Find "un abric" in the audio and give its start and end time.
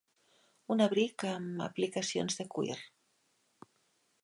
0.75-1.25